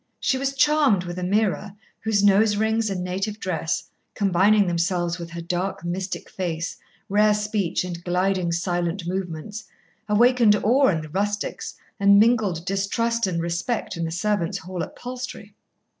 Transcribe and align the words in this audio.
She 0.19 0.39
was 0.39 0.55
charmed 0.55 1.03
with 1.03 1.19
Ameerah, 1.19 1.77
whose 1.99 2.23
nose 2.23 2.55
rings 2.57 2.89
and 2.89 3.03
native 3.03 3.39
dress, 3.39 3.83
combining 4.15 4.65
themselves 4.65 5.19
with 5.19 5.29
her 5.29 5.41
dark 5.41 5.85
mystic 5.85 6.27
face, 6.27 6.75
rare 7.07 7.35
speech, 7.35 7.83
and 7.83 8.03
gliding, 8.03 8.51
silent 8.51 9.05
movements, 9.05 9.65
awakened 10.09 10.55
awe 10.55 10.87
in 10.87 11.01
the 11.01 11.09
rustics 11.09 11.75
and 11.99 12.19
mingled 12.19 12.65
distrust 12.65 13.27
and 13.27 13.43
respect 13.43 13.95
in 13.95 14.03
the 14.03 14.09
servants' 14.11 14.57
hall 14.57 14.81
at 14.81 14.95
Palstrey. 14.95 15.53